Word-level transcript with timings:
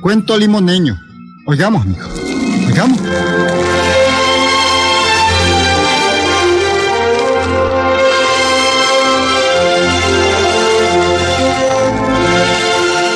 Cuento 0.00 0.38
limoneño. 0.38 0.98
Oigamos, 1.44 1.84
mijo. 1.84 2.08
Oigamos. 2.66 2.98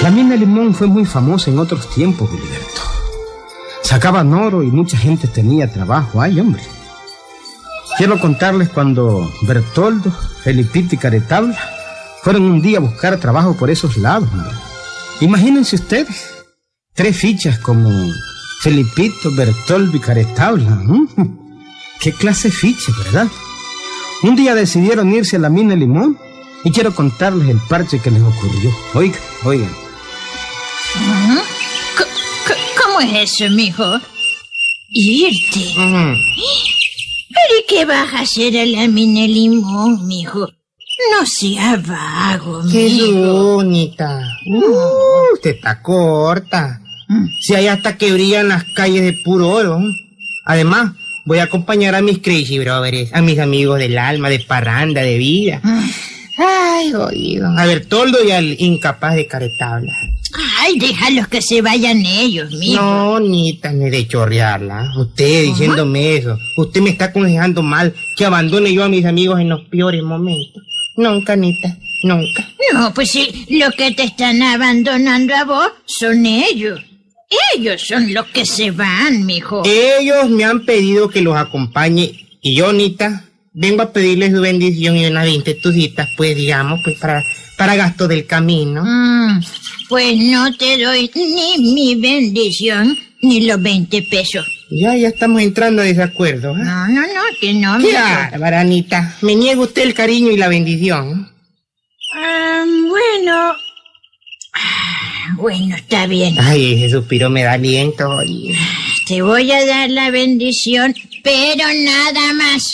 La 0.02 0.10
mina 0.10 0.36
Limón 0.36 0.74
fue 0.74 0.86
muy 0.86 1.06
famosa 1.06 1.50
en 1.50 1.58
otros 1.58 1.88
tiempos, 1.88 2.28
Gilberto. 2.30 2.82
Sacaban 3.82 4.34
oro 4.34 4.62
y 4.62 4.70
mucha 4.70 4.98
gente 4.98 5.28
tenía 5.28 5.72
trabajo. 5.72 6.20
Ay, 6.20 6.40
hombre. 6.40 6.62
Quiero 8.02 8.18
contarles 8.18 8.68
cuando 8.68 9.32
Bertoldo, 9.42 10.10
Felipito 10.42 10.96
y 10.96 10.98
Caretabla 10.98 11.56
fueron 12.24 12.42
un 12.50 12.60
día 12.60 12.78
a 12.78 12.80
buscar 12.80 13.16
trabajo 13.20 13.56
por 13.56 13.70
esos 13.70 13.96
lados. 13.96 14.28
hombre. 14.32 14.50
Imagínense 15.20 15.76
ustedes, 15.76 16.34
tres 16.94 17.16
fichas 17.16 17.60
como 17.60 17.88
Felipito, 18.60 19.30
Bertoldo 19.36 19.96
y 19.96 20.00
Caretabla. 20.00 20.82
¿Qué 22.00 22.12
clase 22.12 22.48
de 22.48 22.54
fichas, 22.56 22.92
verdad? 23.04 23.28
Un 24.24 24.34
día 24.34 24.56
decidieron 24.56 25.12
irse 25.12 25.36
a 25.36 25.38
la 25.38 25.48
mina 25.48 25.76
Limón 25.76 26.18
y 26.64 26.72
quiero 26.72 26.92
contarles 26.92 27.48
el 27.50 27.60
parche 27.68 28.00
que 28.00 28.10
les 28.10 28.22
ocurrió. 28.22 28.72
Oigan, 28.94 29.20
oigan. 29.44 29.72
¿Cómo 32.82 32.98
es 32.98 33.30
eso, 33.30 33.48
mijo? 33.54 34.00
Irte. 34.88 35.72
¿Pero 35.76 36.14
y 36.16 36.71
qué 37.68 37.84
vas 37.84 38.12
a 38.14 38.20
hacer 38.20 38.56
a 38.58 38.66
la 38.66 38.88
mina 38.88 39.26
limón, 39.26 40.06
mijo? 40.06 40.48
No 41.20 41.26
sea 41.26 41.76
vago, 41.84 42.62
Qué 42.70 42.84
mijo. 42.88 43.54
bonita. 43.54 44.20
Uh, 44.46 45.34
usted 45.34 45.56
está 45.56 45.82
corta. 45.82 46.80
Si 47.40 47.54
hay 47.54 47.66
hasta 47.66 47.96
que 47.98 48.12
brillan 48.12 48.48
las 48.48 48.64
calles 48.74 49.02
de 49.02 49.12
puro 49.24 49.48
oro. 49.50 49.78
Además, 50.46 50.92
voy 51.26 51.38
a 51.38 51.44
acompañar 51.44 51.94
a 51.94 52.00
mis 52.02 52.18
crazy 52.18 52.58
brothers, 52.58 53.12
a 53.12 53.20
mis 53.20 53.38
amigos 53.38 53.78
del 53.78 53.98
alma, 53.98 54.30
de 54.30 54.38
parranda, 54.40 55.02
de 55.02 55.18
vida. 55.18 55.60
Ay, 56.38 56.94
oído. 56.94 57.48
A 57.58 57.66
Bertoldo 57.66 58.18
y 58.24 58.30
al 58.30 58.56
incapaz 58.60 59.14
de 59.14 59.26
caretabla. 59.26 59.92
Ay, 60.60 60.78
déjalos 60.78 61.28
que 61.28 61.42
se 61.42 61.60
vayan 61.60 62.04
ellos, 62.04 62.52
mijo. 62.54 62.82
No, 62.82 63.20
Nita, 63.20 63.72
ni 63.72 63.90
de 63.90 64.06
chorrearla. 64.06 64.92
Usted 64.96 65.44
diciéndome 65.44 66.16
eso. 66.16 66.38
Usted 66.56 66.80
me 66.80 66.90
está 66.90 67.06
aconsejando 67.06 67.62
mal 67.62 67.94
que 68.16 68.24
abandone 68.24 68.72
yo 68.72 68.84
a 68.84 68.88
mis 68.88 69.04
amigos 69.04 69.40
en 69.40 69.48
los 69.50 69.62
peores 69.68 70.02
momentos. 70.02 70.62
Nunca, 70.96 71.36
Nita, 71.36 71.76
nunca. 72.04 72.48
No, 72.72 72.92
pues 72.94 73.10
sí, 73.10 73.46
los 73.50 73.74
que 73.74 73.92
te 73.92 74.04
están 74.04 74.42
abandonando 74.42 75.34
a 75.34 75.44
vos 75.44 75.70
son 75.86 76.24
ellos. 76.26 76.80
Ellos 77.54 77.80
son 77.80 78.12
los 78.12 78.26
que 78.26 78.44
se 78.44 78.70
van, 78.70 79.24
mijo. 79.24 79.62
Ellos 79.64 80.28
me 80.30 80.44
han 80.44 80.64
pedido 80.64 81.08
que 81.08 81.22
los 81.22 81.36
acompañe 81.36 82.12
y 82.42 82.56
yo, 82.56 82.72
Nita, 82.72 83.24
vengo 83.52 83.82
a 83.82 83.92
pedirles 83.92 84.32
su 84.32 84.40
bendición 84.40 84.96
y 84.96 85.06
unas 85.06 85.24
20 85.24 85.54
tucitas, 85.54 86.08
pues 86.16 86.36
digamos, 86.36 86.80
pues 86.82 86.98
para, 86.98 87.22
para 87.56 87.76
gasto 87.76 88.08
del 88.08 88.26
camino. 88.26 88.82
Mm, 88.84 89.40
pues 89.92 90.16
no 90.16 90.50
te 90.56 90.82
doy 90.82 91.10
ni 91.14 91.58
mi 91.74 91.94
bendición 91.96 92.98
ni 93.20 93.42
los 93.42 93.60
20 93.60 94.00
pesos. 94.04 94.46
Ya, 94.70 94.96
ya 94.96 95.08
estamos 95.08 95.42
entrando 95.42 95.82
a 95.82 95.84
desacuerdo. 95.84 96.52
¿eh? 96.56 96.60
No, 96.64 96.88
no, 96.88 97.00
no, 97.02 97.20
que 97.38 97.52
no, 97.52 97.76
Qué 97.76 97.88
mijo. 97.88 97.98
bárbara, 97.98 98.60
Anita. 98.60 99.18
Me 99.20 99.34
niega 99.34 99.60
usted 99.60 99.82
el 99.82 99.92
cariño 99.92 100.30
y 100.30 100.38
la 100.38 100.48
bendición. 100.48 101.30
Ah, 102.16 102.64
bueno. 102.88 103.54
Ah, 104.54 105.34
Bueno, 105.36 105.76
está 105.76 106.06
bien. 106.06 106.36
Ay, 106.40 106.72
ese 106.74 106.88
suspiro 106.88 107.28
me 107.28 107.42
da 107.42 107.52
aliento. 107.52 108.08
oye. 108.08 108.56
Te 109.06 109.20
voy 109.20 109.52
a 109.52 109.62
dar 109.66 109.90
la 109.90 110.10
bendición, 110.10 110.94
pero 111.22 111.64
nada 111.84 112.32
más. 112.32 112.64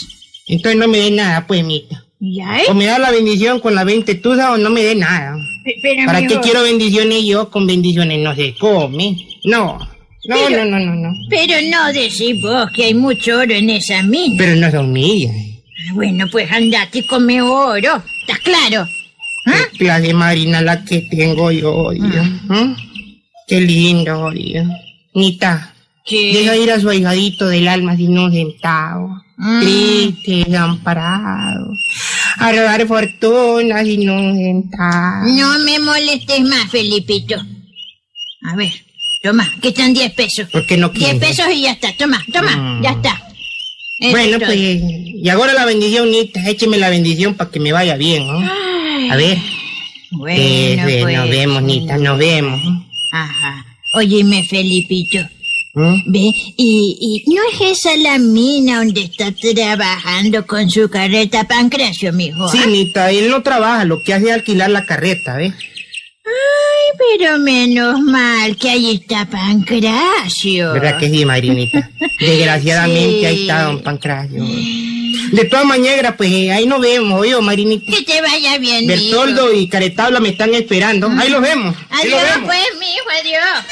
Entonces 0.47 0.79
no 0.79 0.87
me 0.87 0.99
dé 0.99 1.11
nada, 1.11 1.45
pues, 1.45 1.65
Nita. 1.65 2.01
¿Ya, 2.21 2.59
eh? 2.61 2.65
O 2.69 2.73
me 2.73 2.85
da 2.85 2.97
la 2.97 3.11
bendición 3.11 3.59
con 3.59 3.75
la 3.75 3.83
20 3.83 4.15
tuzas 4.15 4.51
o 4.51 4.57
no 4.57 4.69
me 4.69 4.83
dé 4.83 4.95
nada. 4.95 5.35
Pero, 5.81 6.05
¿Para 6.05 6.25
qué 6.27 6.39
quiero 6.39 6.63
bendiciones 6.63 7.23
yo? 7.25 7.49
Con 7.49 7.65
bendiciones 7.67 8.19
no 8.19 8.35
se 8.35 8.53
come. 8.55 9.15
No. 9.45 9.77
No, 10.25 10.35
Pero- 10.47 10.65
no, 10.65 10.79
no, 10.79 10.85
no, 10.85 10.95
no. 10.95 11.13
Pero 11.29 11.55
no 11.69 11.93
decís 11.93 12.41
vos 12.41 12.69
que 12.75 12.85
hay 12.85 12.93
mucho 12.93 13.37
oro 13.39 13.53
en 13.53 13.69
esa 13.69 14.03
mina. 14.03 14.35
Pero 14.37 14.55
no 14.55 14.69
son 14.71 14.91
mías. 14.91 15.33
Bueno, 15.93 16.27
pues 16.29 16.51
andate 16.51 16.99
y 16.99 17.03
come 17.03 17.41
oro. 17.41 18.03
¿Estás 18.21 18.39
claro? 18.39 18.85
¿Ah? 19.45 19.53
Qué 19.71 19.77
clase 19.77 20.13
marina 20.13 20.61
la 20.61 20.83
que 20.83 20.99
tengo 21.09 21.51
yo, 21.51 21.73
oye. 21.73 22.01
¿Mm? 22.01 22.75
Qué 23.47 23.61
lindo, 23.61 24.19
oye. 24.25 24.63
Nita, 25.15 25.73
¿Qué? 26.05 26.33
deja 26.33 26.55
ir 26.57 26.71
a 26.71 26.79
su 26.79 26.89
ahigadito 26.89 27.47
del 27.47 27.67
alma 27.67 27.95
sin 27.95 28.17
un 28.17 28.31
centavo. 28.31 29.21
Mm. 29.37 29.61
Triste, 29.61 30.43
desamparado. 30.51 31.71
A 32.37 32.51
robar 32.51 32.87
fortuna 32.87 33.83
sin 33.83 34.09
un 34.09 34.37
centavo. 34.37 35.25
No 35.27 35.59
me 35.59 35.79
molestes 35.79 36.41
más, 36.41 36.69
Felipito. 36.71 37.35
A 38.43 38.55
ver, 38.55 38.71
toma, 39.23 39.47
que 39.61 39.69
están 39.69 39.93
10 39.93 40.11
pesos. 40.13 40.47
Porque 40.51 40.77
no 40.77 40.89
10 40.89 41.03
quiere. 41.11 41.19
pesos 41.19 41.45
y 41.53 41.61
ya 41.63 41.71
está, 41.71 41.91
toma, 41.97 42.23
toma, 42.31 42.55
Mm. 42.55 42.83
ya 42.83 42.91
está. 42.91 43.21
Eso 43.99 44.11
Bueno, 44.11 44.37
pues, 44.39 44.57
y 44.57 45.27
ahora 45.29 45.51
la 45.53 45.65
bendición, 45.65 46.09
Nita, 46.09 46.47
écheme 46.49 46.77
la 46.77 46.89
bendición 46.89 47.33
para 47.35 47.51
que 47.51 47.59
me 47.59 47.73
vaya 47.73 47.97
bien, 47.97 48.25
¿no? 48.27 48.39
Ay, 48.39 49.09
A 49.09 49.15
ver, 49.17 49.37
bueno, 50.11 50.41
eh, 50.41 50.79
pues. 51.03 51.17
nos 51.17 51.29
vemos, 51.29 51.63
Nita, 51.63 51.97
nos 51.97 52.17
vemos. 52.17 52.61
Ajá. 53.11 53.65
Óyeme, 53.93 54.43
Felipito. 54.45 55.19
¿Mm? 55.73 56.11
Ve, 56.11 56.19
y, 56.57 57.23
y 57.27 57.33
no 57.33 57.41
es 57.53 57.77
esa 57.79 57.95
la 57.97 58.17
mina 58.17 58.77
donde 58.79 59.01
está 59.01 59.31
trabajando 59.31 60.45
con 60.47 60.69
su 60.69 60.89
carreta 60.89 61.47
Pancracio, 61.47 62.11
mijo. 62.11 62.49
Sí, 62.49 62.59
¿ah? 62.63 62.67
Nita, 62.67 63.11
él 63.11 63.29
no 63.29 63.43
trabaja, 63.43 63.85
lo 63.85 64.01
que 64.03 64.13
hace 64.13 64.27
es 64.29 64.33
alquilar 64.33 64.71
la 64.71 64.85
carreta, 64.85 65.35
¿ves? 65.37 65.53
Ay, 66.25 66.97
pero 67.17 67.37
menos 67.39 67.99
mal 68.01 68.55
que 68.57 68.69
ahí 68.69 68.95
está 68.95 69.25
Pancracio. 69.29 70.73
¿Verdad 70.73 70.99
que 70.99 71.09
sí, 71.09 71.23
Marinita? 71.25 71.89
Desgraciadamente 72.19 73.19
Sí. 73.19 73.25
ahí 73.25 73.41
está 73.41 73.63
don 73.63 73.81
Pancracio. 73.81 74.43
De 75.31 75.45
todas 75.45 75.65
maneras, 75.65 76.15
pues 76.17 76.31
eh, 76.31 76.51
ahí 76.51 76.65
nos 76.65 76.81
vemos, 76.81 77.19
oye, 77.21 77.39
Marinita. 77.41 77.91
Que 77.95 78.03
te 78.03 78.21
vaya 78.21 78.57
bien. 78.57 78.87
Bertoldo 78.87 79.53
y 79.53 79.67
Caretabla 79.67 80.19
me 80.19 80.29
están 80.29 80.53
esperando. 80.53 81.07
Ahí 81.17 81.29
los 81.29 81.41
vemos. 81.41 81.75
ahí 81.91 82.09
los 82.09 82.19
Adiós, 82.19 82.33
vemos. 82.35 82.45
pues, 82.49 82.79
mijo, 82.79 83.09
adiós. 83.21 83.65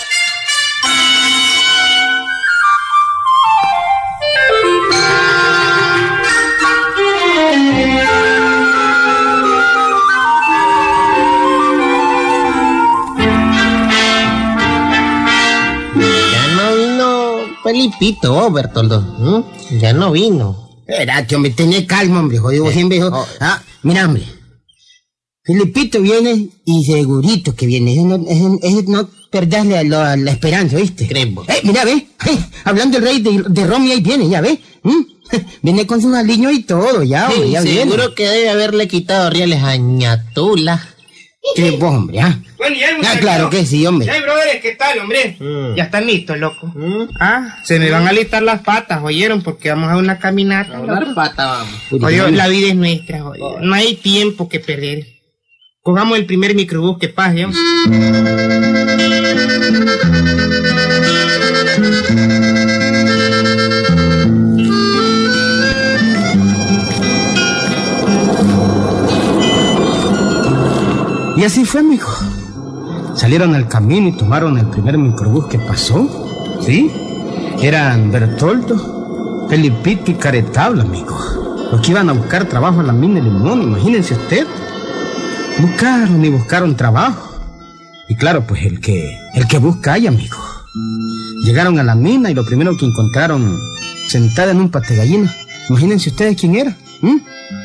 Felipito, 17.68 18.34
oh, 18.34 18.50
Bertoldo. 18.50 19.02
¿Mm? 19.02 19.78
Ya 19.80 19.92
no 19.92 20.12
vino. 20.12 20.70
Espérate, 20.88 21.36
hombre, 21.36 21.52
tené 21.52 21.86
calma, 21.86 22.22
hombre, 22.22 22.38
jodido, 22.38 22.72
siempre 22.72 22.98
dijo, 22.98 23.10
oh. 23.12 23.28
ah, 23.42 23.62
mira, 23.84 24.06
hombre. 24.06 24.24
Filipito 25.44 26.02
viene 26.02 26.50
y 26.66 26.86
segurito 26.86 27.56
que 27.56 27.66
viene. 27.66 27.94
Eso 27.94 28.04
no, 28.08 29.02
no 29.02 29.10
perdás 29.32 29.66
la, 29.66 30.16
la- 30.16 30.32
esperanza, 30.32 30.78
¿viste? 30.78 31.08
Creo. 31.08 31.44
Eh, 31.48 31.62
mira, 31.64 31.84
ve, 31.84 32.08
eh, 32.26 32.40
hablando 32.64 32.98
el 32.98 33.04
rey 33.04 33.22
de, 33.22 33.44
de 33.48 33.68
Romy, 33.68 33.92
ahí 33.92 34.02
viene, 34.02 34.30
ya 34.30 34.40
ve. 34.42 34.60
¿Mm? 34.84 35.02
Viene 35.62 35.86
con 35.86 36.02
sus 36.02 36.16
aliños 36.16 36.54
y 36.54 36.64
todo, 36.64 37.04
ya, 37.04 37.28
hombre, 37.30 37.50
ya 37.50 37.60
viene. 37.62 37.98
que 38.16 38.26
debe 38.30 38.50
haberle 38.50 38.88
quitado 38.88 39.30
rieles 39.30 39.62
a 39.62 39.76
Ñatula. 39.76 40.88
¿Qué 41.56 41.72
vos, 41.72 41.96
hombre, 41.96 42.20
ah? 42.20 42.38
Bueno, 42.58 42.76
ya, 42.76 42.88
Ah, 43.06 43.16
claro 43.20 43.50
que 43.50 43.66
sí, 43.66 43.86
hombre. 43.86 44.08
Ya, 44.08 44.22
brothers, 44.22 44.62
¿qué 44.62 44.76
tal, 44.76 45.00
hombre? 45.00 45.38
Ya 45.76 45.84
están 45.84 46.06
listos, 46.06 46.38
loco. 46.38 46.74
Ah, 47.20 47.60
se 47.64 47.80
me 47.80 47.90
van 47.90 48.08
a 48.08 48.12
listar 48.12 48.44
las 48.44 48.62
patas, 48.62 49.02
¿oyeron? 49.04 49.42
Porque 49.42 49.70
vamos 49.70 49.90
a 49.90 49.98
una 49.98 50.20
caminata. 50.20 50.78
loco. 50.80 51.14
vamos. 51.16 51.68
Oye, 52.04 52.32
la 52.32 52.48
vida 52.48 52.70
es 52.70 52.76
nuestra, 52.76 53.26
oye. 53.26 53.42
No 53.62 53.74
hay 53.74 53.96
tiempo 53.96 54.50
que 54.50 54.60
perder. 54.60 55.06
Cojamos 55.82 56.18
el 56.18 56.26
primer 56.26 56.54
microbús 56.54 56.98
que 57.00 57.10
pase, 57.10 57.48
¿no? 57.48 57.54
Y 71.38 71.44
así 71.44 71.66
fue, 71.66 71.84
mijo. 71.84 72.12
Salieron 73.16 73.54
al 73.54 73.68
camino 73.68 74.08
y 74.08 74.18
tomaron 74.18 74.58
el 74.58 74.66
primer 74.68 74.98
microbús 74.98 75.46
que 75.46 75.60
pasó. 75.60 76.28
¿Sí? 76.66 76.92
Eran 77.62 78.12
Bertoldo, 78.12 79.48
Felipito 79.48 80.12
y 80.12 80.16
Caretabla, 80.16 80.82
amigo. 80.82 81.16
los 81.72 81.82
que 81.82 81.92
iban 81.92 82.10
a 82.10 82.14
buscar 82.14 82.46
trabajo 82.46 82.80
a 82.80 82.84
la 82.84 82.94
mina 82.94 83.16
de 83.16 83.30
limón, 83.30 83.62
imagínense 83.62 84.16
usted. 84.16 84.48
Buscaron 85.60 86.26
y 86.26 86.30
buscaron 86.30 86.76
trabajo. 86.76 87.40
Y 88.10 88.16
claro, 88.16 88.46
pues 88.48 88.66
el 88.66 88.80
que, 88.80 89.18
el 89.36 89.48
que 89.48 89.60
busca 89.60 89.94
hay, 89.94 90.08
amigo. 90.08 90.38
Llegaron 91.44 91.78
a 91.78 91.84
la 91.84 91.94
mina 91.94 92.32
y 92.32 92.34
lo 92.34 92.46
primero 92.46 92.76
que 92.78 92.86
encontraron 92.86 93.58
sentada 94.08 94.52
en 94.52 94.58
un 94.58 94.70
pate 94.70 94.96
gallina. 94.96 95.32
Imagínense 95.70 96.10
ustedes 96.10 96.40
quién 96.40 96.56
era. 96.56 96.76
¿m? 97.04 97.22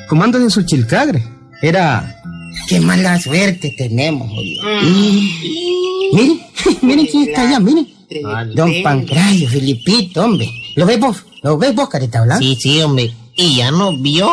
Comándose 0.09 0.51
su 0.51 0.63
chilcagre. 0.63 1.27
Era. 1.63 2.22
Qué 2.69 2.81
mala 2.81 3.21
suerte 3.21 3.75
tenemos, 3.77 4.31
oye. 4.33 4.57
Mm. 4.63 6.15
Miren, 6.15 6.41
miren 6.83 7.07
quién 7.07 7.29
está 7.29 7.49
allá, 7.49 7.61
miren. 7.61 7.89
Don 8.55 8.83
Pancracio, 8.83 9.49
Filipito, 9.49 10.25
hombre. 10.25 10.51
¿Lo 10.77 10.87
ves 10.87 10.99
vos? 11.01 11.25
¿Lo 11.43 11.57
ves 11.57 11.75
vos, 11.75 11.89
careta 11.89 12.23
blanca? 12.23 12.43
Sí, 12.43 12.57
sí, 12.61 12.81
hombre. 12.81 13.11
Y 13.37 13.57
ya 13.57 13.71
nos 13.71 14.01
vio. 14.01 14.29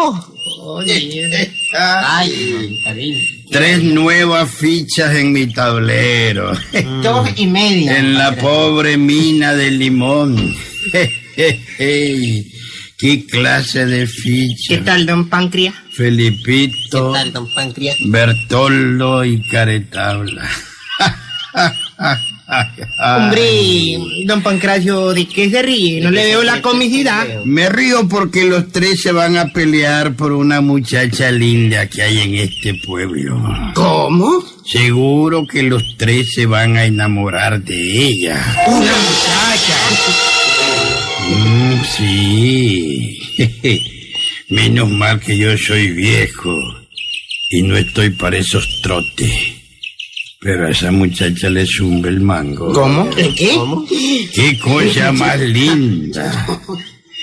Tres 3.50 3.84
nuevas 3.84 4.52
fichas 4.52 5.16
en 5.16 5.32
mi 5.32 5.48
tablero. 5.48 6.52
Dos 7.04 7.30
y 7.38 7.48
media. 7.48 7.98
En 7.98 8.16
la 8.16 8.36
pobre 8.36 8.98
mina 8.98 9.56
de 9.56 9.72
limón. 9.72 10.56
¿Qué 11.78 13.26
clase 13.26 13.86
de 13.86 14.00
¿Qué 14.02 14.08
ficha? 14.08 14.84
tal, 14.84 15.06
don 15.06 15.30
Pancria? 15.30 15.74
¿Qué 16.00 16.06
Felipito, 16.06 17.12
tal, 17.12 17.34
don? 17.34 17.50
Bertoldo 18.06 19.26
y 19.26 19.42
Caretabla. 19.50 20.50
Hombre, 23.06 23.98
don 24.26 24.42
Pancracio, 24.42 25.14
¿de 25.14 25.28
qué 25.28 25.50
se 25.50 25.62
ríe? 25.62 26.00
No 26.00 26.10
le 26.10 26.24
veo 26.24 26.44
la 26.44 26.62
comicidad. 26.62 27.44
Me 27.44 27.68
río 27.68 28.08
porque 28.08 28.46
los 28.46 28.72
tres 28.72 29.02
se 29.02 29.12
van 29.12 29.38
a 29.38 29.48
pelear 29.48 30.16
por 30.16 30.32
una 30.32 30.62
muchacha 30.62 31.32
linda 31.32 31.88
que 31.88 32.02
hay 32.02 32.20
en 32.20 32.36
este 32.36 32.76
pueblo. 32.76 33.38
¿Cómo? 33.74 34.42
Seguro 34.66 35.46
que 35.46 35.64
los 35.64 35.98
tres 35.98 36.32
se 36.34 36.46
van 36.46 36.78
a 36.78 36.86
enamorar 36.86 37.62
de 37.62 38.08
ella. 38.08 38.42
Una 38.68 38.94
muchacha. 38.94 39.76
Mm, 41.28 41.84
sí. 41.84 43.20
Menos 44.50 44.90
mal 44.90 45.20
que 45.20 45.38
yo 45.38 45.56
soy 45.58 45.92
viejo 45.92 46.56
y 47.52 47.62
no 47.62 47.78
estoy 47.78 48.10
para 48.10 48.38
esos 48.38 48.82
trotes. 48.82 49.32
Pero 50.42 50.68
a 50.68 50.72
esa 50.72 50.92
muchacha 50.92 51.50
le 51.50 51.66
zumba 51.66 52.10
el 52.10 52.22
mango. 52.22 52.74
¿Cómo? 52.74 53.10
¿Qué? 53.12 53.60
¡Qué 54.34 54.58
cosa 54.60 55.12
más 55.12 55.40
linda! 55.40 56.48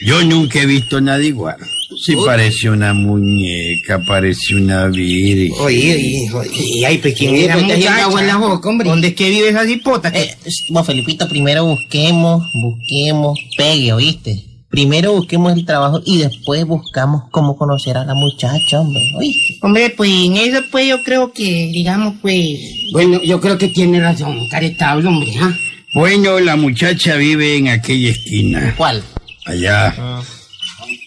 Yo 0.02 0.22
nunca 0.24 0.60
he 0.60 0.66
visto 0.66 1.00
nada 1.00 1.22
igual. 1.22 1.56
Si 2.04 2.14
parece 2.16 2.68
una 2.68 2.92
muñeca, 2.92 3.98
parece 4.06 4.54
una 4.54 4.86
virgen. 4.88 5.52
Oye, 5.58 5.94
oye, 5.94 6.30
oye, 6.32 6.86
ay, 6.86 6.98
pues 6.98 7.14
quién 7.14 7.32
Oye, 7.32 7.44
era 7.44 7.58
pues, 7.58 7.86
agua 7.86 8.20
en 8.20 8.26
la 8.26 8.36
boca, 8.36 8.68
hombre. 8.68 8.88
¿Dónde 8.88 9.08
es 9.08 9.14
que 9.14 9.30
vive 9.30 9.48
esa 9.48 9.64
cipota? 9.64 10.10
Eh, 10.14 10.36
vos, 10.68 10.86
Felipito, 10.86 11.26
primero 11.28 11.64
busquemos, 11.64 12.44
busquemos, 12.54 13.38
pegue, 13.56 13.92
¿oíste? 13.94 14.45
Primero 14.76 15.14
busquemos 15.14 15.54
el 15.54 15.64
trabajo 15.64 16.02
y 16.04 16.18
después 16.18 16.66
buscamos 16.66 17.22
cómo 17.30 17.56
conocer 17.56 17.96
a 17.96 18.04
la 18.04 18.12
muchacha, 18.12 18.78
hombre, 18.78 19.00
¿oíste? 19.16 19.56
Hombre, 19.62 19.88
pues 19.96 20.10
en 20.10 20.36
eso 20.36 20.60
pues 20.70 20.86
yo 20.86 21.02
creo 21.02 21.32
que, 21.32 21.70
digamos, 21.72 22.16
pues... 22.20 22.44
Bueno, 22.92 23.22
yo 23.22 23.40
creo 23.40 23.56
que 23.56 23.68
tiene 23.68 24.02
razón, 24.02 24.46
caretable, 24.50 25.08
hombre, 25.08 25.32
¿ah? 25.40 25.56
Bueno, 25.94 26.38
la 26.40 26.56
muchacha 26.56 27.16
vive 27.16 27.56
en 27.56 27.68
aquella 27.68 28.10
esquina, 28.10 28.74
¿Cuál? 28.76 29.02
allá, 29.46 29.94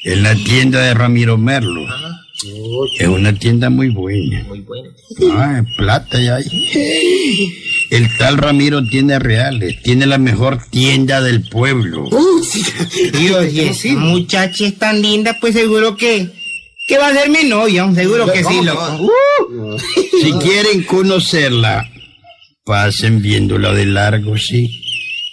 en 0.03 0.23
la 0.23 0.33
tienda 0.33 0.81
de 0.81 0.95
Ramiro 0.95 1.37
Merlo. 1.37 1.85
Es 2.97 3.07
una 3.07 3.33
tienda 3.33 3.69
muy 3.69 3.89
buena. 3.89 4.45
Muy 4.45 4.61
bueno. 4.61 4.89
Ah, 5.33 5.61
plata 5.77 6.19
ya 6.19 6.37
hay. 6.37 7.53
El 7.89 8.07
tal 8.17 8.37
Ramiro 8.37 8.83
tiene 8.83 9.17
reales, 9.19 9.81
tiene 9.81 10.05
la 10.05 10.17
mejor 10.17 10.59
tienda 10.69 11.21
del 11.21 11.47
pueblo. 11.49 12.07
Dios, 13.17 13.53
y 13.53 13.61
esa 13.61 13.89
muchacha 13.89 14.67
es 14.67 14.77
tan 14.77 15.01
linda, 15.01 15.37
pues 15.39 15.55
seguro 15.55 15.95
que... 15.95 16.29
Que 16.87 16.97
va 16.97 17.09
a 17.09 17.13
ser 17.13 17.29
mi 17.29 17.43
novia, 17.47 17.87
seguro 17.93 18.31
que 18.31 18.43
sí, 18.43 18.63
loco. 18.63 19.11
Si 20.23 20.31
quieren 20.33 20.83
conocerla, 20.83 21.87
pasen 22.63 23.21
viéndola 23.21 23.73
de 23.73 23.85
largo, 23.85 24.35
sí. 24.39 24.88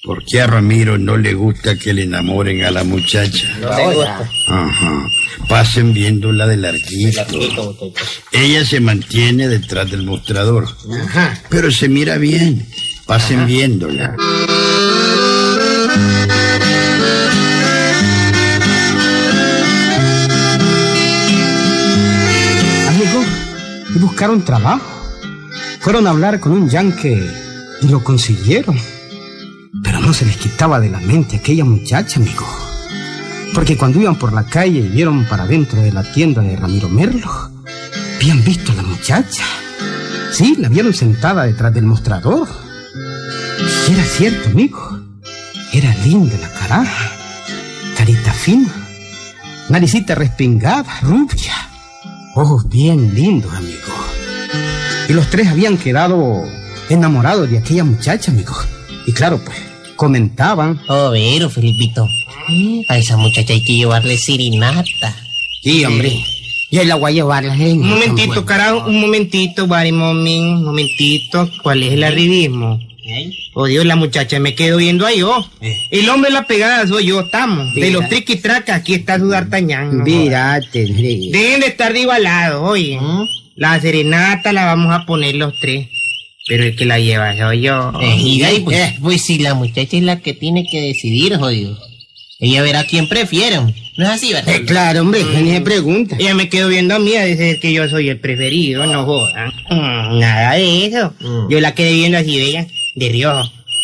Porque 0.07 0.41
a 0.41 0.47
Ramiro 0.47 0.99
no 0.99 1.17
le 1.17 1.35
gusta 1.35 1.77
que 1.77 1.93
le 1.93 2.05
enamoren 2.05 2.63
a 2.65 2.71
la 2.71 2.85
muchacha. 2.85 3.53
No 3.61 3.71
te 3.71 3.85
gusta. 3.93 4.31
Ajá. 4.47 5.09
Pasen 5.49 5.93
viéndola 5.93 6.47
de 6.47 6.57
larguito. 6.57 7.77
Ella 8.31 8.65
se 8.65 8.79
mantiene 8.79 9.49
detrás 9.49 9.91
del 9.91 10.05
mostrador. 10.05 10.69
Pero 11.51 11.73
se 11.73 11.89
mira 11.89 12.19
bien. 12.19 12.65
Pasen 13.05 13.47
viéndola. 13.47 14.15
Amigo, 22.89 23.25
y 23.95 23.99
buscaron 23.99 24.45
trabajo. 24.45 24.85
Fueron 25.81 26.07
a 26.07 26.11
hablar 26.11 26.39
con 26.39 26.53
un 26.53 26.69
yanque 26.69 27.29
y 27.83 27.89
lo 27.89 28.03
consiguieron. 28.05 28.77
No 30.07 30.15
se 30.15 30.25
les 30.25 30.37
quitaba 30.37 30.79
de 30.79 30.89
la 30.89 31.01
mente 31.01 31.35
aquella 31.35 31.65
muchacha, 31.65 32.21
amigo. 32.21 32.47
Porque 33.53 33.77
cuando 33.77 34.01
iban 34.01 34.15
por 34.15 34.33
la 34.33 34.45
calle 34.45 34.79
y 34.79 34.89
vieron 34.89 35.25
para 35.25 35.43
adentro 35.43 35.83
de 35.83 35.91
la 35.91 36.05
tienda 36.05 36.43
de 36.43 36.55
Ramiro 36.55 36.89
Merlo, 36.89 37.29
habían 38.15 38.45
visto 38.45 38.71
a 38.71 38.77
la 38.77 38.83
muchacha. 38.85 39.43
Sí, 40.31 40.55
la 40.61 40.69
vieron 40.69 40.95
sentada 40.95 41.43
detrás 41.43 41.75
del 41.75 41.87
mostrador. 41.87 42.47
Y 43.89 43.95
era 43.95 44.05
cierto, 44.05 44.51
amigo. 44.51 45.01
Era 45.73 45.93
linda 46.05 46.39
la 46.41 46.53
caraja. 46.53 47.11
Carita 47.99 48.33
fina. 48.33 48.73
Naricita 49.71 50.15
respingada, 50.15 51.01
rubia. 51.03 51.53
Ojos 52.37 52.69
bien 52.69 53.13
lindos, 53.13 53.53
amigo. 53.53 53.93
Y 55.09 55.15
los 55.15 55.29
tres 55.31 55.49
habían 55.49 55.77
quedado 55.77 56.45
enamorados 56.89 57.51
de 57.51 57.59
aquella 57.59 57.83
muchacha, 57.83 58.31
amigo. 58.31 58.55
Y 59.05 59.13
claro, 59.13 59.41
pues, 59.45 59.59
comentaban. 59.97 60.81
Oh, 60.89 61.11
pero, 61.13 61.51
Felipito. 61.51 62.07
A 62.89 62.99
esa 62.99 63.17
muchacha 63.17 63.53
hay 63.53 63.63
que 63.63 63.75
llevarle 63.75 64.17
sirinata. 64.17 65.17
Sí, 65.63 65.85
hombre. 65.85 66.13
Yo 66.71 66.85
la 66.85 66.97
voy 66.97 67.13
a 67.13 67.15
llevar 67.15 67.45
la 67.45 67.57
gente. 67.57 67.85
Un 67.85 67.91
momentito, 67.91 68.45
carajo, 68.45 68.89
un 68.89 69.01
momentito, 69.01 69.67
Barry 69.67 69.93
Momin, 69.93 70.45
un 70.57 70.65
momentito. 70.65 71.49
¿Cuál 71.63 71.83
es 71.83 71.93
el 71.93 72.05
arribismo? 72.05 72.81
Oh 73.55 73.67
Dios, 73.67 73.87
la 73.87 73.95
muchacha 73.95 74.41
me 74.41 74.55
quedo 74.55 74.79
viendo 74.79 75.07
a 75.07 75.15
yo. 75.15 75.49
El 75.91 76.09
hombre 76.09 76.31
de 76.31 76.35
la 76.35 76.47
pegada 76.47 76.87
soy 76.87 77.07
yo, 77.07 77.21
estamos. 77.21 77.73
De 77.75 77.91
los 77.91 78.09
triquitracas, 78.09 78.81
aquí 78.81 78.95
está 78.95 79.19
su 79.19 79.29
d'Artagnan. 79.29 80.03
Mírate. 80.03 80.87
Dejen 80.87 81.61
de 81.61 81.67
estar 81.67 81.97
igualados, 81.97 82.63
oye. 82.63 82.99
La 83.55 83.81
serenata 83.81 84.53
la 84.53 84.67
vamos 84.67 84.93
a 84.93 85.07
poner 85.07 85.37
los 85.37 85.55
tres. 85.61 85.89
Pero 86.47 86.65
el 86.65 86.77
que 86.77 86.85
la 86.85 86.99
lleva 86.99 87.37
soy 87.37 87.63
yo. 87.63 87.93
Eh, 88.01 88.17
y 88.19 88.39
de 88.39 88.47
ahí, 88.47 88.61
pues, 88.61 88.95
pues 89.01 89.23
si 89.23 89.39
la 89.39 89.55
muchacha 89.55 89.97
es 89.97 90.03
la 90.03 90.21
que 90.21 90.33
tiene 90.33 90.67
que 90.71 90.81
decidir, 90.81 91.37
jodido. 91.37 91.77
Ella 92.39 92.63
verá 92.63 92.85
quién 92.85 93.09
prefieren. 93.09 93.75
¿No 93.97 94.05
es 94.05 94.11
así, 94.11 94.33
verdad? 94.33 94.55
Eh, 94.55 94.65
claro, 94.67 95.01
hombre, 95.01 95.25
ni 95.43 95.51
se 95.51 95.61
pregunta. 95.63 96.17
Ella 96.19 96.35
me 96.35 96.49
quedo 96.51 96.69
viendo 96.69 96.95
a 96.95 96.99
mí 96.99 97.15
a 97.17 97.25
decir 97.25 97.59
que 97.61 97.73
yo 97.73 97.89
soy 97.89 98.11
el 98.11 98.21
preferido, 98.21 98.87
no 98.87 99.05
jodan. 99.05 99.49
Mm, 99.71 100.19
nada 100.19 100.53
de 100.53 100.87
eso. 100.87 101.15
Mm. 101.21 101.51
Yo 101.51 101.61
la 101.61 101.75
quedé 101.75 101.95
viendo 101.95 102.19
así, 102.19 102.37
vean, 102.37 102.69
de 102.95 103.09
río. 103.09 103.33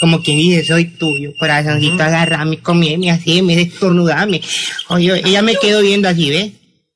Como 0.01 0.21
quien 0.21 0.37
dice, 0.37 0.65
soy 0.65 0.85
tuyo, 0.85 1.33
corazoncito, 1.39 2.03
agarrame, 2.03 2.59
comíme, 2.59 3.11
así, 3.11 3.41
me 3.41 3.61
estornudame. 3.61 4.41
Oye, 4.89 5.23
ella 5.25 5.43
me 5.43 5.55
quedó 5.55 5.81
viendo 5.81 6.09
así, 6.09 6.29
¿ves? 6.29 6.51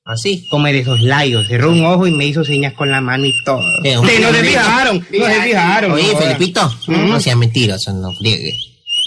Así. 0.07 0.47
Como 0.49 0.67
de 0.69 0.79
esos 0.79 1.01
layos, 1.01 1.47
cerró 1.49 1.71
un 1.73 1.85
ojo 1.85 2.07
y 2.07 2.13
me 2.13 2.27
hizo 2.27 2.45
señas 2.45 2.73
con 2.75 2.91
la 2.91 3.01
mano 3.01 3.27
y 3.27 3.35
todo. 3.45 3.61
Eh, 3.83 3.99
Ustedes 3.99 4.21
no 4.21 4.33
se 4.33 4.45
fijaron, 4.45 5.07
no 5.19 5.27
se 5.27 5.43
fijaron. 5.43 5.93
Oye, 5.93 6.13
no. 6.13 6.19
Felipito, 6.19 6.75
Mm. 6.87 7.09
no 7.11 7.21
sea 7.21 7.35
mentiroso, 7.37 7.93
no 7.93 8.13
friegue. 8.13 8.57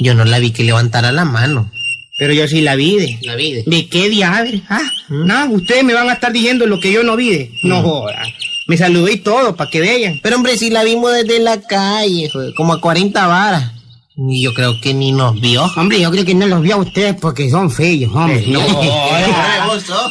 Yo 0.02 0.14
no 0.14 0.26
la 0.26 0.40
vi 0.40 0.52
que 0.52 0.64
levantara 0.64 1.12
la 1.12 1.24
mano. 1.26 1.72
Pero 2.18 2.34
yo 2.34 2.48
sí 2.50 2.60
la 2.62 2.76
vi 2.76 2.98
de. 2.98 3.18
La 3.22 3.36
vi 3.36 3.54
de. 3.54 3.64
¿De 3.66 3.88
qué 3.88 4.10
diablos? 4.10 4.62
Ah, 4.70 4.82
no, 5.08 5.46
ustedes 5.54 5.86
me 5.86 5.94
van 5.94 6.10
a 6.10 6.14
estar 6.14 6.34
diciendo 6.34 6.66
lo 6.66 6.80
que 6.82 6.92
yo 6.92 7.02
no 7.02 7.16
vi 7.16 7.30
de. 7.30 7.52
No 7.64 7.82
jodan. 7.82 8.28
Me 8.68 8.76
saludé 8.78 9.14
y 9.14 9.18
todo, 9.18 9.56
para 9.56 9.70
que 9.72 9.80
vean. 9.80 10.20
Pero 10.22 10.36
hombre, 10.36 10.58
si 10.58 10.70
la 10.70 10.84
vimos 10.84 11.14
desde 11.14 11.40
la 11.40 11.62
calle, 11.62 12.30
joder, 12.30 12.54
como 12.56 12.74
a 12.74 12.82
40 12.82 13.26
varas. 13.26 13.72
Y 14.18 14.44
yo 14.44 14.54
creo 14.54 14.82
que 14.82 14.94
ni 14.94 15.14
nos 15.14 15.40
vio. 15.40 15.64
Hombre, 15.78 16.02
yo 16.02 16.12
creo 16.12 16.26
que 16.26 16.36
no 16.36 16.46
los 16.46 16.62
vi 16.62 16.72
a 16.72 16.76
ustedes 16.76 17.16
porque 17.22 17.50
son 17.50 17.72
feos, 17.72 18.14
hombre. 18.14 18.44
No. 18.48 18.60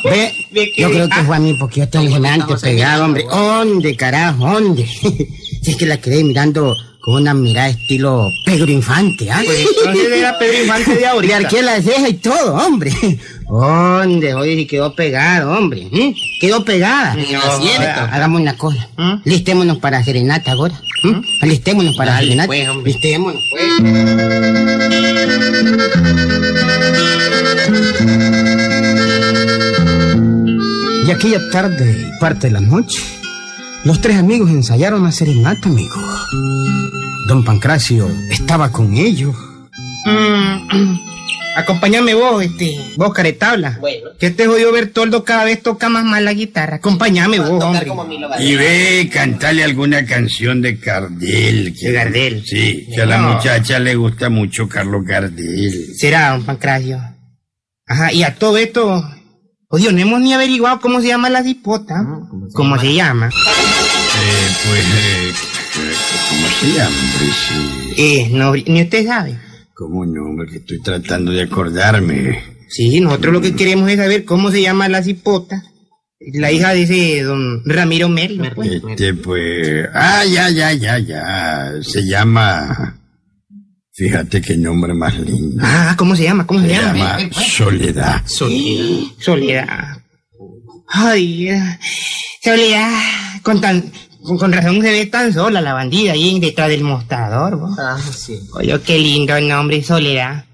Ve, 0.05 0.33
yo 0.77 0.91
creo 0.91 1.09
que 1.09 1.23
fue 1.25 1.37
a 1.37 1.41
mí 1.41 1.55
porque 1.59 1.77
yo 1.79 1.85
estoy 1.85 2.09
delante 2.09 2.55
pegado, 2.57 3.05
hombre. 3.05 3.25
¿Dónde, 3.31 3.97
carajo? 3.97 4.45
¿Dónde? 4.51 4.87
si 5.63 5.71
es 5.71 5.77
que 5.77 5.87
la 5.87 6.01
quedé 6.01 6.23
mirando 6.25 6.75
con 7.01 7.15
una 7.23 7.33
mirada 7.33 7.69
estilo 7.69 8.27
Pedro 8.45 8.71
Infante, 8.71 9.31
¿ah? 9.31 9.41
Pues 9.45 9.59
entonces 9.61 10.13
era 10.13 10.39
Pedro 10.39 10.63
Infante 10.63 10.95
de 10.95 11.01
Le 11.01 11.07
ahorita. 11.07 11.37
arqué 11.39 11.63
la 11.63 11.81
ceja 11.81 12.09
y 12.09 12.15
todo, 12.15 12.55
hombre. 12.55 12.93
¿Dónde? 13.49 14.35
Oye, 14.35 14.57
si 14.57 14.67
quedó 14.67 14.95
pegado, 14.95 15.53
hombre. 15.53 15.89
¿eh? 15.91 16.15
Quedó 16.41 16.65
pegada. 16.65 17.15
No. 17.15 17.41
Hagamos 18.13 18.41
una 18.43 18.57
cosa. 18.57 18.89
¿Mm? 18.99 19.23
Listémonos 19.25 19.79
para 19.79 20.05
serenata 20.05 20.53
ahora. 20.53 20.79
¿Mm? 21.03 21.21
Alistémonos 21.43 21.97
para 21.97 22.13
Dale, 22.13 22.27
serenata. 22.27 22.47
pues, 22.49 22.69
hombre. 22.69 22.93
Listémonos, 22.93 23.43
pues. 23.51 23.63
Aquella 31.19 31.51
tarde 31.51 32.07
y 32.15 32.21
parte 32.21 32.47
de 32.47 32.53
la 32.53 32.61
noche, 32.61 33.01
los 33.85 34.01
tres 34.01 34.17
amigos 34.19 34.51
ensayaron 34.51 35.03
la 35.03 35.11
serenata, 35.11 35.69
amigo. 35.69 35.97
Don 37.27 37.45
Pancracio 37.45 38.09
estaba 38.31 38.71
con 38.71 38.97
ellos. 38.97 39.35
Mm, 40.07 40.95
Acompáñame 41.57 42.15
vos, 42.15 42.45
este, 42.45 42.77
vos 42.97 43.13
caretabla. 43.13 43.79
Bueno. 43.81 44.11
Que 44.21 44.27
este 44.29 44.47
jodido 44.47 44.71
Bertoldo 44.71 45.25
cada 45.25 45.45
vez 45.45 45.61
toca 45.61 45.89
más 45.89 46.05
mal 46.05 46.25
la 46.25 46.33
guitarra. 46.33 46.77
Acompáñame 46.77 47.41
vos, 47.41 47.65
hombre. 47.65 47.91
a 47.91 48.35
a 48.37 48.41
Y 48.41 48.55
ve, 48.55 49.11
cantarle 49.13 49.65
alguna 49.65 50.07
canción 50.07 50.63
de 50.63 50.75
Gardel. 50.75 51.75
que- 51.77 51.89
De 51.89 51.93
Gardel. 51.93 52.45
Sí, 52.47 52.87
que 52.95 53.03
a 53.03 53.07
la 53.07 53.19
muchacha 53.19 53.81
le 53.81 53.97
gusta 53.97 54.29
mucho 54.29 54.69
Carlos 54.69 55.03
Gardel. 55.05 55.97
Será, 55.97 56.31
don 56.31 56.45
Pancracio. 56.45 57.01
Ajá, 57.89 58.13
y 58.13 58.23
a 58.23 58.37
todo 58.37 58.57
esto, 58.57 59.03
oye, 59.69 59.93
no 59.93 59.99
hemos 60.01 60.21
ni 60.21 60.33
averiguado 60.33 60.81
cómo 60.81 61.01
se 61.01 61.09
llama 61.09 61.31
la 61.31 61.43
cipota. 61.43 61.95
¿Cómo 62.55 62.79
se 62.79 62.95
llama? 62.95 63.29
Eh, 63.29 64.49
pues, 64.67 64.85
eh, 64.85 65.33
¿cómo 66.29 66.49
se 66.49 66.67
llama, 66.73 66.97
hombre? 66.97 67.27
Sí. 67.95 68.03
Eh, 68.03 68.29
no, 68.33 68.53
ni 68.55 68.83
usted 68.83 69.07
sabe. 69.07 69.39
¿Cómo 69.75 70.05
no, 70.05 70.23
hombre? 70.23 70.49
Que 70.51 70.57
estoy 70.59 70.81
tratando 70.83 71.31
de 71.33 71.43
acordarme. 71.43 72.43
Sí, 72.69 73.01
nosotros 73.01 73.33
lo 73.33 73.41
que 73.41 73.55
queremos 73.55 73.91
es 73.91 73.97
saber 73.97 74.25
cómo 74.25 74.51
se 74.51 74.61
llama 74.61 74.89
la 74.89 75.03
cipota. 75.03 75.63
La 76.35 76.51
hija 76.51 76.75
de 76.75 76.83
ese 76.83 77.23
don 77.23 77.63
Ramiro 77.65 78.09
Merlo. 78.09 78.45
pues. 78.55 78.83
Este, 78.89 79.15
pues... 79.15 79.89
Ah, 79.95 80.25
ya, 80.25 80.51
ya, 80.51 80.73
ya, 80.73 80.99
ya. 80.99 81.73
Se 81.81 82.03
llama... 82.05 82.98
Fíjate 83.99 84.41
qué 84.41 84.57
nombre 84.57 84.95
más 84.95 85.19
lindo. 85.19 85.61
Ah, 85.67 85.95
¿cómo 85.99 86.15
se 86.15 86.23
llama? 86.23 86.47
¿Cómo 86.47 86.61
se, 86.61 86.69
Se 86.69 86.75
llama? 86.75 87.19
llama 87.19 87.33
Soledad. 87.33 88.23
Soledad. 88.27 89.99
Ay, 90.87 91.49
Soledad. 92.45 93.01
Con 93.43 93.61
tan, 93.61 93.91
con, 94.23 94.39
con 94.39 94.53
razón 94.53 94.81
se 94.83 94.93
ve 94.93 95.07
tan 95.07 95.33
sola 95.33 95.61
la 95.61 95.73
bandida 95.73 96.13
ahí 96.13 96.39
detrás 96.39 96.69
del 96.69 96.85
mostrador. 96.85 97.59
vos. 97.59 97.77
Ah, 97.77 97.99
sí. 98.17 98.39
Oye, 98.55 98.79
qué 98.87 98.99
lindo 98.99 99.41
nombre, 99.41 99.83
Soledad. 99.83 100.45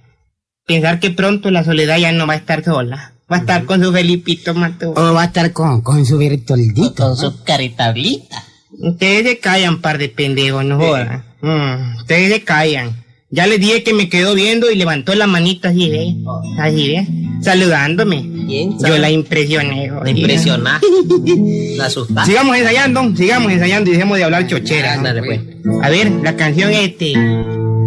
Pensar 0.66 0.98
que 0.98 1.10
pronto 1.10 1.50
la 1.50 1.64
Soledad 1.64 1.98
ya 1.98 2.12
no 2.12 2.26
va 2.26 2.32
a 2.32 2.36
estar 2.36 2.64
sola. 2.64 3.12
Va 3.30 3.36
a 3.36 3.40
estar 3.40 3.66
con 3.66 3.82
su 3.84 3.92
Felipito 3.92 4.54
Matú. 4.54 4.94
O 4.96 5.12
va 5.12 5.22
a 5.22 5.26
estar 5.26 5.52
con, 5.52 5.82
con 5.82 6.06
su 6.06 6.16
Bertoldito. 6.16 6.94
Con 6.94 7.16
su 7.18 7.42
caritablita. 7.44 8.42
Ustedes 8.70 9.26
se 9.28 9.38
callan, 9.38 9.82
par 9.82 9.98
de 9.98 10.08
pendejos, 10.08 10.64
no 10.64 10.78
jodan. 10.78 11.24
Mm, 11.42 11.96
ustedes 11.98 12.32
se 12.32 12.42
callan. 12.42 13.03
Ya 13.34 13.48
les 13.48 13.58
dije 13.58 13.82
que 13.82 13.92
me 13.92 14.08
quedó 14.08 14.36
viendo 14.36 14.70
y 14.70 14.76
levantó 14.76 15.12
la 15.16 15.26
manita 15.26 15.70
así, 15.70 15.90
¿ve? 15.90 16.14
Así, 16.56 16.86
¿ve? 16.86 17.04
Saludándome. 17.42 18.22
Bien, 18.22 18.78
Yo 18.78 18.96
la 18.96 19.10
impresioné. 19.10 19.90
La 20.04 20.08
impresionaste. 20.08 20.86
La 21.76 21.86
asustaste. 21.86 22.30
Sigamos 22.30 22.56
ensayando, 22.56 23.16
sigamos 23.16 23.50
ensayando 23.50 23.90
y 23.90 23.94
dejemos 23.94 24.18
de 24.18 24.24
hablar 24.24 24.46
chochera. 24.46 24.98
Dale, 24.98 25.20
pues. 25.24 25.40
A 25.82 25.90
ver, 25.90 26.12
la 26.22 26.36
canción 26.36 26.70
este. 26.70 27.14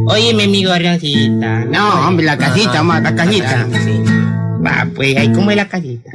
Óyeme, 0.08 0.48
mi 0.48 0.66
gorrioncita. 0.66 1.64
No, 1.64 2.06
hombre, 2.06 2.26
la 2.26 2.38
casita, 2.38 2.82
a 2.82 3.00
La 3.00 3.16
cajita. 3.16 3.68
Va, 4.68 4.88
pues 4.94 5.16
ahí 5.16 5.32
como 5.32 5.50
es 5.52 5.58
la 5.58 5.68
cajita. 5.68 6.12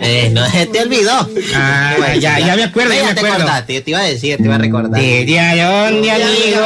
Eh, 0.00 0.30
no 0.32 0.46
se 0.46 0.66
te 0.66 0.80
olvidó. 0.80 1.28
Ah, 1.54 2.14
ya, 2.18 2.38
ya 2.38 2.54
me 2.56 2.64
acuerdo, 2.64 2.94
ya 2.94 3.04
me 3.06 3.14
te 3.14 3.20
acuerdo. 3.20 3.36
acordaste, 3.36 3.74
yo 3.74 3.82
te 3.82 3.90
iba 3.90 4.00
a 4.00 4.04
decir, 4.04 4.36
te 4.36 4.44
iba 4.44 4.54
a 4.54 4.58
recordar. 4.58 5.00
Desde 5.00 5.62
donde 5.62 6.10
amigo 6.10 6.60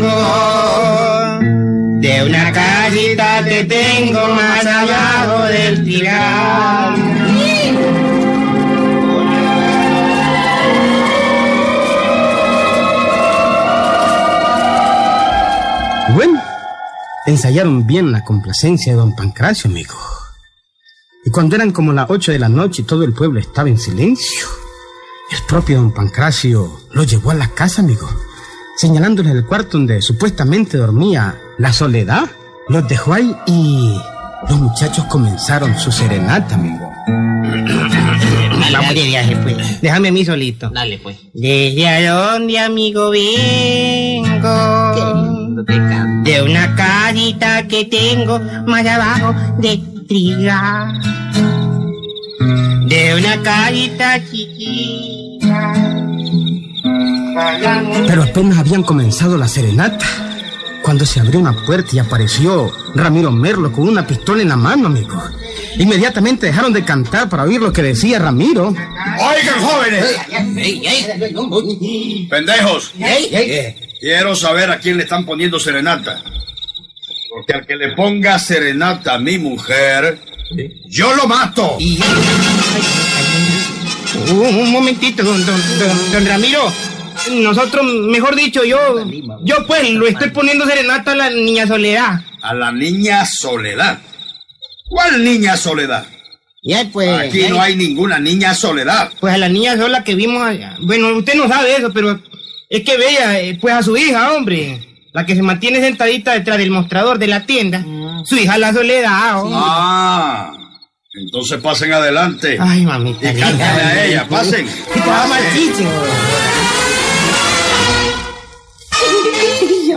vengo, 0.00 0.08
de 2.00 2.24
una 2.24 2.52
casita 2.52 3.44
que 3.44 3.64
tengo 3.64 4.26
más 4.28 4.66
abajo 4.66 5.44
del 5.44 5.84
tirar. 5.84 7.17
Ensayaron 17.28 17.86
bien 17.86 18.10
la 18.10 18.24
complacencia 18.24 18.92
de 18.92 18.98
don 18.98 19.14
Pancracio, 19.14 19.70
amigo. 19.70 19.94
Y 21.24 21.30
cuando 21.30 21.56
eran 21.56 21.72
como 21.72 21.92
las 21.92 22.08
ocho 22.08 22.32
de 22.32 22.38
la 22.38 22.48
noche 22.48 22.82
y 22.82 22.84
todo 22.84 23.04
el 23.04 23.12
pueblo 23.12 23.38
estaba 23.38 23.68
en 23.68 23.78
silencio, 23.78 24.46
el 25.30 25.38
propio 25.46 25.76
don 25.76 25.92
Pancracio 25.92 26.80
lo 26.92 27.04
llevó 27.04 27.32
a 27.32 27.34
la 27.34 27.48
casa, 27.48 27.82
amigo, 27.82 28.08
señalándole 28.76 29.32
el 29.32 29.44
cuarto 29.44 29.76
donde 29.76 30.00
supuestamente 30.00 30.78
dormía 30.78 31.38
la 31.58 31.72
soledad. 31.72 32.30
Los 32.68 32.88
dejó 32.88 33.14
ahí 33.14 33.34
y 33.46 33.98
los 34.48 34.58
muchachos 34.58 35.04
comenzaron 35.06 35.78
su 35.78 35.92
serenata, 35.92 36.54
amigo. 36.54 36.92
Vamos 38.72 38.94
de 38.94 39.02
viaje, 39.02 39.36
pues. 39.36 39.80
Déjame 39.80 40.08
a 40.08 40.12
mí 40.12 40.24
solito. 40.24 40.70
Dale, 40.70 40.98
pues. 40.98 41.16
Desde 41.32 41.88
a 41.88 42.12
donde 42.12 42.58
amigo 42.58 43.10
vengo. 43.10 44.40
Qué 44.94 45.00
lindo 45.14 45.64
te 45.64 45.76
canto. 45.76 46.07
De 46.28 46.42
una 46.42 46.76
casita 46.76 47.66
que 47.66 47.86
tengo 47.86 48.38
más 48.66 48.84
abajo 48.84 49.34
de 49.60 49.80
trigar. 50.06 50.92
De 52.86 53.14
una 53.14 53.42
casita 53.42 54.22
chiquita. 54.30 55.72
Pero 58.06 58.24
apenas 58.24 58.58
habían 58.58 58.82
comenzado 58.82 59.38
la 59.38 59.48
serenata 59.48 60.04
cuando 60.82 61.06
se 61.06 61.18
abrió 61.18 61.40
una 61.40 61.64
puerta 61.64 61.96
y 61.96 61.98
apareció 61.98 62.70
Ramiro 62.94 63.30
Merlo 63.30 63.72
con 63.72 63.88
una 63.88 64.06
pistola 64.06 64.42
en 64.42 64.50
la 64.50 64.56
mano, 64.56 64.88
amigo. 64.88 65.22
Inmediatamente 65.78 66.44
dejaron 66.44 66.74
de 66.74 66.84
cantar 66.84 67.30
para 67.30 67.44
oír 67.44 67.62
lo 67.62 67.72
que 67.72 67.80
decía 67.82 68.18
Ramiro. 68.18 68.68
Oigan, 68.68 69.60
jóvenes. 69.62 70.04
¡Ey, 70.58 70.82
ey! 70.86 72.26
Pendejos. 72.28 72.92
Quiero 74.00 74.34
saber 74.36 74.70
a 74.70 74.78
quién 74.78 74.96
le 74.96 75.04
están 75.04 75.24
poniendo 75.24 75.58
serenata. 75.58 76.22
Porque 77.30 77.52
al 77.52 77.66
que 77.66 77.76
le 77.76 77.92
ponga 77.92 78.38
serenata 78.38 79.14
a 79.14 79.18
mi 79.18 79.38
mujer, 79.38 80.18
yo 80.86 81.14
lo 81.14 81.26
mato. 81.26 81.76
Un, 84.30 84.38
un 84.38 84.72
momentito, 84.72 85.22
don, 85.22 85.44
don, 85.44 85.60
don, 85.78 86.12
don 86.12 86.26
Ramiro. 86.26 86.72
Nosotros, 87.32 87.84
mejor 87.84 88.36
dicho, 88.36 88.64
yo, 88.64 88.78
yo 89.42 89.66
pues 89.66 89.90
lo 89.90 90.06
estoy 90.06 90.30
poniendo 90.30 90.64
serenata 90.66 91.12
a 91.12 91.16
la 91.16 91.30
niña 91.30 91.66
Soledad. 91.66 92.20
A 92.40 92.54
la 92.54 92.72
niña 92.72 93.26
Soledad. 93.26 93.98
¿Cuál 94.88 95.22
niña 95.24 95.56
Soledad? 95.56 96.06
Ya, 96.62 96.84
pues. 96.92 97.08
Aquí 97.08 97.46
no 97.48 97.60
hay 97.60 97.76
ninguna 97.76 98.18
niña 98.18 98.54
Soledad. 98.54 99.10
Pues 99.20 99.34
a 99.34 99.38
la 99.38 99.48
niña 99.48 99.76
sola 99.76 100.04
que 100.04 100.14
vimos 100.14 100.42
allá. 100.42 100.76
Bueno, 100.80 101.16
usted 101.16 101.34
no 101.34 101.48
sabe 101.48 101.76
eso, 101.76 101.90
pero 101.92 102.20
es 102.68 102.84
que 102.84 102.96
vea, 102.96 103.40
eh, 103.40 103.58
pues 103.60 103.74
a 103.74 103.82
su 103.82 103.96
hija, 103.96 104.32
hombre. 104.34 104.84
La 105.12 105.24
que 105.24 105.34
se 105.34 105.42
mantiene 105.42 105.80
sentadita 105.80 106.32
detrás 106.34 106.58
del 106.58 106.70
mostrador 106.70 107.18
de 107.18 107.26
la 107.26 107.46
tienda. 107.46 107.84
Su 108.24 108.36
hija 108.36 108.58
la 108.58 108.72
soledad, 108.72 109.40
hombre. 109.42 109.58
Ah, 109.60 110.52
entonces 111.14 111.58
pasen 111.60 111.92
adelante. 111.92 112.58
Ay, 112.60 112.84
mamita. 112.84 113.32
Y 113.32 113.40
cántale 113.40 113.82
a 113.82 114.04
ella, 114.06 114.28
pasen. 114.28 114.66
Pasen. 114.94 115.88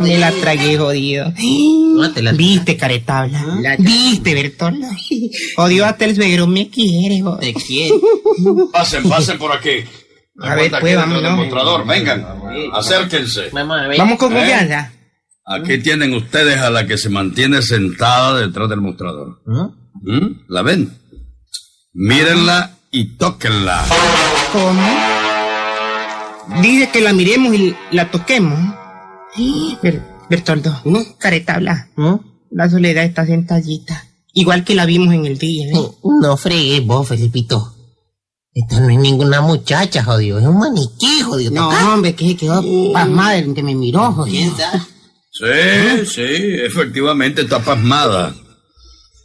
Me 0.01 0.17
la 0.17 0.31
tragué, 0.31 0.77
jodido. 0.77 1.31
No 1.95 2.11
te 2.11 2.23
la 2.23 2.31
Viste, 2.31 2.75
caretabla. 2.75 3.45
Viste, 3.77 4.33
Bertoldo. 4.33 4.87
Jodido, 5.55 5.85
hasta 5.85 6.05
el 6.05 6.15
suegro 6.15 6.47
me 6.47 6.69
quiere, 6.69 7.21
jodido. 7.21 7.37
te 7.37 7.53
quiero. 7.53 7.99
Pasen, 8.71 9.07
pasen 9.07 9.37
por 9.37 9.51
aquí. 9.51 9.83
A 10.43 10.55
ver, 10.55 10.71
pues, 10.79 10.95
vámonos. 10.95 11.87
Vengan, 11.87 12.25
acérquense. 12.73 13.49
Vamos 13.51 13.79
a 13.79 13.87
ver. 13.87 13.97
Vamos 13.97 14.17
con 14.17 14.31
¿Eh? 14.33 14.35
confianza. 14.35 14.91
Aquí 15.45 15.77
tienen 15.79 16.13
ustedes 16.13 16.59
a 16.59 16.69
la 16.69 16.85
que 16.85 16.97
se 16.97 17.09
mantiene 17.09 17.61
sentada 17.61 18.39
detrás 18.39 18.69
del 18.69 18.79
mostrador. 18.81 19.41
¿Mm? 19.45 20.43
¿La 20.47 20.61
ven? 20.61 20.97
Mírenla 21.93 22.77
y 22.91 23.17
tóquenla. 23.17 23.83
¿Cómo? 24.53 24.81
Dice 26.61 26.89
que 26.91 27.01
la 27.01 27.13
miremos 27.13 27.53
y 27.55 27.75
la 27.91 28.09
toquemos. 28.11 28.59
Ber- 29.81 30.01
Bertoldo, 30.29 30.81
caretabla. 31.19 31.89
La 32.49 32.69
soledad 32.69 33.03
está 33.03 33.25
sentadita. 33.25 34.05
Igual 34.33 34.63
que 34.63 34.75
la 34.75 34.85
vimos 34.85 35.13
en 35.13 35.25
el 35.25 35.37
día. 35.37 35.67
¿eh? 35.67 35.73
No 36.21 36.37
fregues 36.37 36.85
vos, 36.85 37.07
Felipito. 37.07 37.70
Esta 38.53 38.81
no 38.81 38.89
es 38.89 38.97
ninguna 38.97 39.41
muchacha, 39.41 40.03
jodido. 40.03 40.39
Es 40.39 40.45
un 40.45 40.59
maniquí, 40.59 41.21
jodido. 41.21 41.51
No, 41.51 41.69
hombre, 41.93 42.13
que 42.13 42.27
se 42.29 42.35
quedó 42.35 42.63
pasmada 42.91 43.37
el 43.37 43.53
que 43.53 43.63
me 43.63 43.73
miró, 43.75 44.11
jodido. 44.11 44.53
Sí, 45.31 46.05
sí, 46.05 46.21
efectivamente 46.65 47.43
está 47.43 47.59
pasmada. 47.59 48.35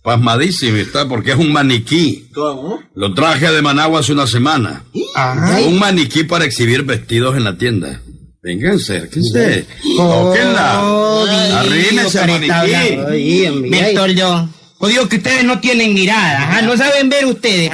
Pasmadísima 0.04 0.78
está 0.78 1.08
porque 1.08 1.32
es 1.32 1.36
un 1.36 1.52
maniquí. 1.52 2.30
Lo 2.94 3.12
traje 3.12 3.50
de 3.50 3.60
Managua 3.60 4.00
hace 4.00 4.12
una 4.12 4.28
semana. 4.28 4.84
Un 5.66 5.78
maniquí 5.80 6.22
para 6.22 6.44
exhibir 6.44 6.84
vestidos 6.84 7.36
en 7.36 7.42
la 7.42 7.58
tienda. 7.58 8.00
Vengan, 8.40 8.76
acérquense. 8.76 9.66
Tóquenla. 9.96 11.58
Arrímense 11.58 12.20
al 12.20 12.28
maniquí. 12.28 13.68
Bertoldo, 13.68 14.48
o 14.78 14.88
digo 14.88 15.08
que 15.08 15.16
ustedes 15.16 15.44
no 15.44 15.58
tienen 15.60 15.94
mirada, 15.94 16.60
no 16.62 16.76
saben 16.76 17.08
ver 17.08 17.24
ustedes. 17.24 17.70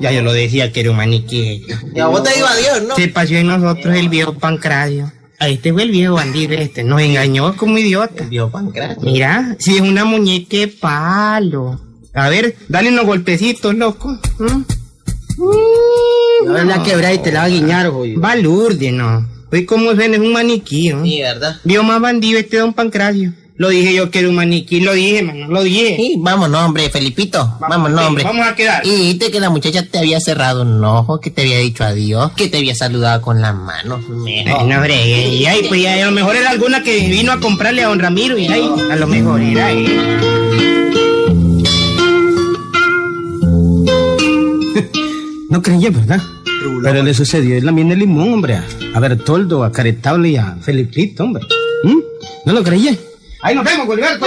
Ya 0.00 0.10
yo 0.10 0.22
lo 0.22 0.32
decía 0.32 0.72
que 0.72 0.80
era 0.80 0.90
un 0.90 0.96
maniquí. 0.96 1.64
Y 1.94 2.00
a 2.00 2.06
vos 2.06 2.22
te 2.24 2.36
iba 2.36 2.54
Dios, 2.56 2.82
¿no? 2.88 2.96
Se 2.96 3.08
pasó 3.08 3.34
en 3.34 3.46
nosotros 3.46 3.94
el 3.96 4.08
viejo 4.08 4.34
Pancracio. 4.34 5.12
A 5.38 5.48
este 5.48 5.72
fue 5.72 5.84
el 5.84 5.90
viejo 5.90 6.14
bandido 6.14 6.54
este, 6.54 6.82
nos 6.82 7.00
engañó 7.00 7.56
como 7.56 7.78
idiota. 7.78 8.24
Viejo 8.24 8.50
Pancracio. 8.50 9.00
Mira, 9.02 9.56
si 9.58 9.76
es 9.76 9.80
una 9.80 10.04
muñeca 10.04 10.56
de 10.56 10.68
palo. 10.68 11.80
A 12.12 12.28
ver, 12.28 12.56
dale 12.68 12.90
unos 12.90 13.06
golpecitos, 13.06 13.74
loco. 13.74 14.18
¿Mm? 14.38 14.62
No, 16.46 16.64
la 16.64 16.82
quebra 16.82 17.14
y 17.14 17.18
te 17.18 17.32
la 17.32 17.40
va 17.40 17.44
a 17.46 17.48
guiñar, 17.48 17.90
jodido. 17.90 18.20
Balurde, 18.20 18.90
no. 18.90 19.26
Oye, 19.52 19.64
cómo 19.66 19.94
suena, 19.94 20.16
es 20.16 20.20
un 20.20 20.32
maniquí, 20.32 20.90
¿no? 20.90 21.04
Sí, 21.04 21.20
¿verdad? 21.20 21.56
Vio 21.64 21.82
más 21.82 22.00
bandido 22.00 22.38
este 22.38 22.58
don 22.58 22.72
Pancracio. 22.72 23.32
Lo 23.60 23.68
dije 23.68 23.92
yo 23.92 24.10
que 24.10 24.20
era 24.20 24.28
un 24.30 24.36
maniquí, 24.36 24.80
lo 24.80 24.94
dije, 24.94 25.22
mano, 25.22 25.46
lo 25.48 25.62
dije. 25.62 25.94
Sí, 25.96 26.14
vámonos, 26.16 26.62
hombre, 26.62 26.88
Felipito. 26.88 27.58
Vámonos, 27.60 28.00
sí, 28.00 28.06
hombre. 28.06 28.24
Vamos 28.24 28.46
a 28.46 28.54
quedar. 28.54 28.86
Y 28.86 28.88
dijiste 28.88 29.30
que 29.30 29.38
la 29.38 29.50
muchacha 29.50 29.82
te 29.82 29.98
había 29.98 30.18
cerrado 30.18 30.62
un 30.62 30.82
ojo, 30.82 31.20
que 31.20 31.30
te 31.30 31.42
había 31.42 31.58
dicho 31.58 31.84
adiós, 31.84 32.32
que 32.32 32.48
te 32.48 32.56
había 32.56 32.74
saludado 32.74 33.20
con 33.20 33.42
las 33.42 33.54
manos. 33.54 34.00
Mejor. 34.08 34.60
Ay, 34.60 34.66
no, 34.66 34.76
hombre, 34.76 35.28
y 35.28 35.44
ahí, 35.44 35.66
pues 35.68 35.82
ya, 35.82 35.92
a 35.92 36.06
lo 36.06 36.12
mejor 36.12 36.36
era 36.36 36.48
alguna 36.48 36.82
que 36.82 37.06
vino 37.08 37.32
a 37.32 37.38
comprarle 37.38 37.84
a 37.84 37.88
don 37.88 37.98
Ramiro 37.98 38.38
y 38.38 38.46
ahí, 38.46 38.66
a 38.90 38.96
lo 38.96 39.06
mejor 39.06 39.42
era 39.42 39.70
él. 39.70 40.00
No 45.50 45.60
creía, 45.60 45.90
¿verdad? 45.90 46.22
Pero 46.82 47.02
le 47.02 47.12
sucedió 47.12 47.56
en 47.58 47.66
la 47.66 47.72
miel 47.72 47.90
de 47.90 47.96
limón, 47.96 48.32
hombre. 48.32 48.54
A, 48.54 48.64
a 48.94 49.00
Bertoldo, 49.00 49.64
a 49.64 49.70
Caretable 49.70 50.30
y 50.30 50.36
a 50.36 50.56
Felipito, 50.62 51.24
hombre. 51.24 51.44
¿Mm? 51.84 51.98
¿No 52.46 52.52
lo 52.54 52.62
creía? 52.62 52.96
Ahí 53.42 53.54
nos 53.54 53.64
vemos, 53.64 53.86
Gilberto. 53.86 54.26